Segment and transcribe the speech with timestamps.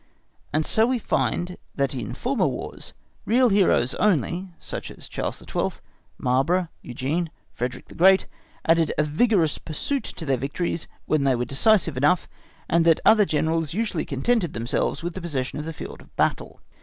[0.51, 5.79] And so we find that in former Wars real heroes only—such as Charles XII.,
[6.17, 11.97] Marlborough, Eugene, Frederick the Great—added a vigorous pursuit to their victories when they were decisive
[11.97, 12.27] enough,
[12.67, 16.61] and that other Generals usually contented themselves with the possession of the field of battle.